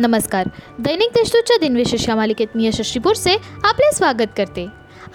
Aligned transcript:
नमस्कार. 0.00 0.46
दैनिक 0.78 1.08
देशदूतच्या 1.14 1.56
दिनविशेष 1.60 2.08
या 2.08 2.16
मालिकेत 2.16 2.46
मी 2.54 2.66
यशस्वी 2.66 2.98
बोरसे 2.98 3.36
आपले 3.64 3.92
स्वागत 3.92 4.30
करते. 4.36 4.66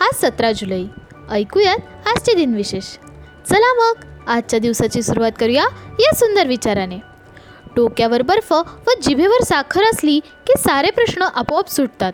आज 0.02 0.26
सतरा 0.26 0.52
जुलै. 0.52 0.84
ऐकूयात 1.30 2.08
आजचे 2.08 2.34
दिनविशेष. 2.34 2.84
चला 3.50 3.74
मग 3.74 3.94
आजच्या 4.28 4.60
दिवसाची 4.60 5.02
सुरुवात 5.02 5.32
करूया 5.40 5.64
या 6.00 6.16
सुंदर 6.16 6.48
विचाराने. 6.48 6.98
डोक्यावर 7.76 8.22
बर्फ 8.22 8.54
व 8.88 8.92
जिभेवर 9.02 9.44
साखर 9.44 9.84
असली 9.84 10.20
की 10.20 10.54
सारे 10.58 10.92
प्रश्न 10.92 11.22
आपोआप 11.22 11.70
सुटतात. 11.70 12.14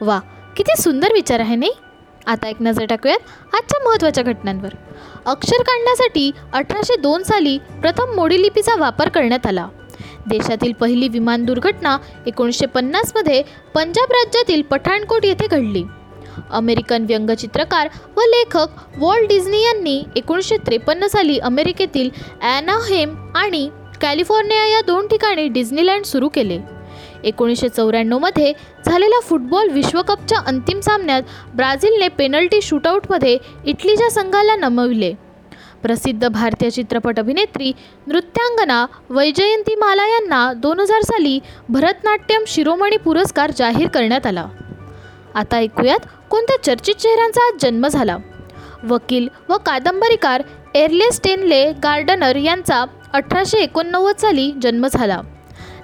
वा 0.00 0.20
किती 0.56 0.82
सुंदर 0.82 1.12
विचार 1.12 1.40
आहे 1.40 1.56
नाही? 1.56 1.72
आता 2.26 2.48
एक 2.48 2.56
नजर 2.60 2.84
टाकूयात 2.84 3.54
आजच्या 3.54 3.88
महत्त्वाच्या 3.88 4.24
घटनांवर. 4.24 4.70
अक्षर 5.26 5.62
काढण्यासाठी 5.62 6.30
अठराशे 6.52 6.96
दोन 6.96 7.22
साली 7.22 7.58
प्रथम 7.58 8.14
मोडी 8.14 8.42
लिपीचा 8.42 8.76
वापर 8.76 9.08
करण्यात 9.08 9.46
आला. 9.46 9.68
देशातील 10.28 10.72
पहिली 10.72 11.08
विमान 11.08 11.44
दुर्घटना 11.44 11.96
एकोणीसशे 12.26 12.66
पन्नासमध्ये 12.66 13.42
पंजाब 13.74 14.12
राज्यातील 14.12 14.62
पठाणकोट 14.62 15.24
येथे 15.24 15.46
घडली. 15.46 15.82
अमेरिकन 16.50 17.04
व्यंगचित्रकार 17.04 17.88
व 18.16 18.20
लेखक 18.20 18.98
वॉल्ट 18.98 19.28
डिझनी 19.28 19.62
यांनी 19.62 20.02
एकोणीसशे 20.16 20.56
त्रेपन्न 20.56 21.06
साली 21.06 21.38
अमेरिकेतील 21.38 22.10
ॲनाहेम 22.42 23.14
आणि 23.36 23.68
कॅलिफोर्निया 24.02 24.66
या 24.66 24.80
दोन 24.86 25.06
ठिकाणी 25.06 25.48
डिझनीलँड 25.48 26.04
सुरू 26.04 26.28
केले. 26.28 26.58
एकोणीसशे 27.24 27.68
चौऱ्याण्णवमध्ये 27.68 28.52
झालेल्या 28.86 29.20
फुटबॉल 29.20 29.68
विश्वकपच्या 29.68 30.38
अंतिम 30.46 30.80
सामन्यात 30.80 31.22
ब्राझीलने 31.54 32.08
पेनल्टी 32.08 32.60
शूटआउटमध्ये 32.62 33.36
इटलीच्या 33.64 34.10
संघाला 34.10 34.56
नमविले. 34.56 35.12
प्रसिद्ध 35.82 36.28
भारतीय 36.28 36.70
चित्रपट 36.70 37.18
अभिनेत्री 37.18 37.72
नृत्यांगना 38.06 38.86
वैजयंतीमाला 39.10 40.06
यांना 40.06 40.52
दोन 40.52 40.80
हजार 40.80 41.02
साली 41.02 41.38
भरतनाट्यम 41.68 42.44
शिरोमणी 42.46 42.96
पुरस्कार 42.96 43.50
जाहीर 43.50 43.88
करण्यात 43.88 44.26
आला. 44.26 44.46
आता 45.34 45.56
ऐकूयात 45.56 46.06
कोणत्या 46.30 46.62
चर्चित 46.62 46.94
चेहऱ्यांचा 46.94 47.46
आज 47.46 47.60
जन्म 47.60 47.86
झाला? 47.86 48.16
वकील 48.88 49.28
व 49.48 49.56
कादंबरीकार 49.56 50.42
एर्ले 50.74 51.10
स्टेनले 51.12 51.72
गार्डनर 51.72 52.36
यांचा 52.36 52.84
अठराशे 53.12 53.58
एकोणनव्वद 53.58 54.16
साली 54.16 54.52
जन्म 54.62 54.86
झाला. 54.86 55.20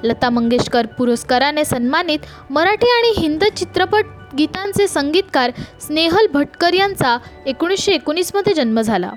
लता 0.05 0.31
मंगेशकर 0.31 0.87
पुरस्काराने 0.87 1.65
सन्मानित 1.65 2.19
मराठी 2.51 2.91
आणि 2.91 3.13
हिंद 3.19 3.45
चित्रपट 3.57 4.05
गीतांचे 4.39 4.89
संगीतकार 4.89 5.51
स्नेहल 5.81 6.27
भटकर 6.33 6.75
यांचा 6.75 7.19
एकोणीसशे 7.47 7.93
एकोणीसमध्ये 7.93 8.55
जन्म 8.55 8.81
झाला. 8.81 9.11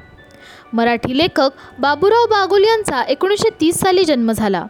मराठी 0.74 1.18
लेखक 1.18 1.52
बाबूराव 1.80 2.26
बागुल 2.26 2.64
यांचा 2.64 3.02
एकोणीसशे 3.04 3.50
तीस 3.62 3.80
साली 3.80 4.04
जन्म 4.04 4.32
झाला. 4.32 4.66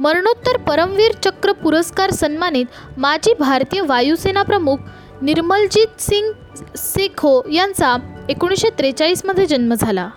मरणोत्तर 0.00 0.56
परमवीर 0.56 1.12
चक्र 1.24 1.52
पुरस्कार 1.52 2.10
सन्मानित 2.10 2.98
माजी 2.98 3.34
भारतीय 3.38 3.80
वायुसेना 3.80 4.42
प्रमुख 4.42 4.76
निर्मलजीत 5.22 6.00
सिंग 6.00 6.32
सेखो 6.76 7.40
यांचा 7.52 7.96
एकोणीसशे 8.28 8.68
त्रेचाळीसमध्ये 8.78 9.46
जन्म 9.46 9.74
झाला. 9.74 10.08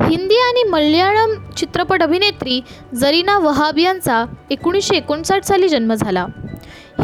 हिंदी 0.00 0.36
आणि 0.36 0.62
मल्याळम 0.68 1.34
चित्रपट 1.56 2.02
अभिनेत्री 2.02 2.60
जरीना 2.94 3.38
वहाब 3.38 3.78
यांचा 3.78 4.24
एकोणीसशे 4.50 4.96
एकोणसाठ 4.96 5.44
साली 5.44 5.68
जन्म 5.68 5.94
झाला. 5.94 6.26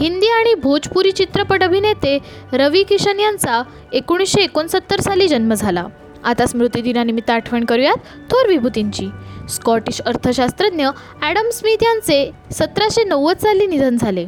हिंदी 0.00 0.28
आणि 0.28 0.55
भोजपुरी 0.55 1.12
चित्रपट 1.12 1.62
अभिनेते 1.62 2.19
रवी 2.53 2.82
किशन 2.82 3.20
यांचा 3.20 3.62
एकोणीसशे 3.92 4.42
एकोणसत्तर 4.42 5.00
साली 5.00 5.28
जन्म 5.28 5.55
झाला. 5.55 5.86
आता 6.24 6.47
स्मृतिदिनानिमित्त 6.47 7.30
आठवण 7.30 7.64
करूयात 7.64 7.97
थोर 8.30 8.47
विभूतींची. 8.48 9.08
स्कॉटिश 9.48 10.00
अर्थशास्त्रज्ञ 10.00 10.86
ॲडम 11.22 11.48
स्मिथ 11.50 11.83
यांचे 11.83 12.30
सतराशे 12.52 13.05
नव्वद 13.05 13.38
साली 13.38 13.66
निधन 13.66 13.97
झाले. 13.97 14.25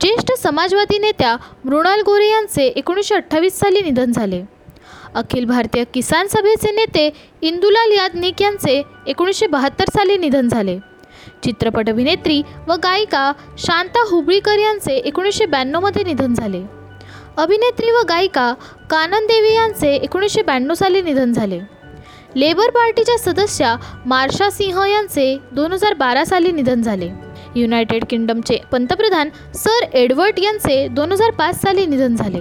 ज्येष्ठ 0.00 0.32
समाजवादी 0.32 0.98
नेत्या 0.98 1.36
मृणाल 1.64 2.00
गोरे 2.06 2.28
यांचे 2.28 2.66
एकोणीसशे 2.66 3.14
अठ्ठावीस 3.14 3.58
साली 3.58 3.80
निधन 3.80 4.12
झाले. 4.12 4.42
अखिल 5.14 5.44
भारतीय 5.44 5.84
किसान 5.94 6.26
सभेचे 6.26 6.70
नेते 6.70 7.10
इंदुलाल 7.42 7.92
याज्ञिक 7.92 8.42
यांचे 8.42 8.82
एकोणीसशे 9.06 9.46
बहात्तर 9.46 9.84
साली 9.88 10.16
निधन 10.16 10.48
झाले. 10.48 10.78
चित्रपट 11.44 11.88
अभिनेत्री 11.88 12.42
व 12.68 12.74
गायिका 12.82 13.32
शांता 13.58 14.04
हुबळीकर 14.10 14.58
यांचे 14.58 14.96
एकोणीसशे 14.96 15.46
ब्याण्णवमध्ये 15.46 16.04
निधन 16.04 16.34
झाले. 16.34 16.77
अभिनेत्री 17.38 17.90
व 17.90 17.94
गायिका 18.08 18.54
कानन 18.90 19.26
देवी 19.26 19.54
यांचे 19.54 19.94
एकोणीसशे 19.94 20.42
ब्याण्णव 20.42 20.74
साली 20.74 21.02
निधन 21.02 21.32
झाले. 21.32 21.60
लेबर 22.36 22.70
पार्टीच्या 22.70 23.18
सदस्या 23.18 23.76
मार्शा 24.06 24.50
सिंह 24.50 24.86
यांचे 24.88 25.38
दोन 25.52 25.72
हजार 25.72 25.94
बारा 25.94 26.24
साली 26.24 26.52
निधन 26.52 26.82
झाले. 26.82 27.10
युनायटेड 27.56 28.04
किंगडमचे 28.10 28.58
पंतप्रधान 28.72 29.28
सर 29.54 29.84
एडवर्ड 29.92 30.38
यांचे 30.38 30.88
दोन 30.88 31.12
हजार 31.12 31.30
पाच 31.30 31.62
साली 31.62 31.86
निधन 31.86 32.16
झाले. 32.16 32.40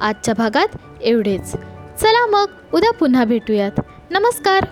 आजच्या 0.00 0.34
भागात 0.38 0.68
एवढेच. 1.02 1.52
चला 2.00 2.26
मग 2.26 2.46
उद्या 2.74 2.92
पुन्हा 2.92 3.24
भेटूयात. 3.24 3.80
नमस्कार. 4.10 4.66